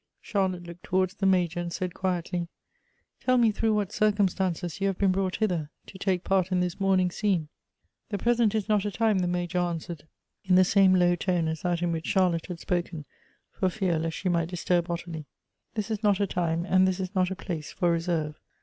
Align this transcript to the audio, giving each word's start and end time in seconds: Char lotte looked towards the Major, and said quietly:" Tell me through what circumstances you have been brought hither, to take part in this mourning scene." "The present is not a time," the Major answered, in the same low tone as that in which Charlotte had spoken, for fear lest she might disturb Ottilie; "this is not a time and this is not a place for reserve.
Char 0.23 0.49
lotte 0.49 0.63
looked 0.65 0.81
towards 0.81 1.13
the 1.13 1.27
Major, 1.27 1.59
and 1.59 1.71
said 1.71 1.93
quietly:" 1.93 2.47
Tell 3.23 3.37
me 3.37 3.51
through 3.51 3.75
what 3.75 3.91
circumstances 3.91 4.81
you 4.81 4.87
have 4.87 4.97
been 4.97 5.11
brought 5.11 5.35
hither, 5.35 5.69
to 5.85 5.97
take 5.99 6.23
part 6.23 6.51
in 6.51 6.59
this 6.59 6.79
mourning 6.79 7.11
scene." 7.11 7.49
"The 8.09 8.17
present 8.17 8.55
is 8.55 8.67
not 8.67 8.83
a 8.83 8.89
time," 8.89 9.19
the 9.19 9.27
Major 9.27 9.59
answered, 9.59 10.07
in 10.43 10.55
the 10.55 10.63
same 10.63 10.95
low 10.95 11.15
tone 11.15 11.47
as 11.47 11.61
that 11.61 11.83
in 11.83 11.91
which 11.91 12.07
Charlotte 12.07 12.47
had 12.47 12.59
spoken, 12.59 13.05
for 13.51 13.69
fear 13.69 13.99
lest 13.99 14.17
she 14.17 14.27
might 14.27 14.49
disturb 14.49 14.89
Ottilie; 14.89 15.27
"this 15.75 15.91
is 15.91 16.01
not 16.01 16.19
a 16.19 16.25
time 16.25 16.65
and 16.65 16.87
this 16.87 16.99
is 16.99 17.13
not 17.13 17.29
a 17.29 17.35
place 17.35 17.71
for 17.71 17.91
reserve. 17.91 18.39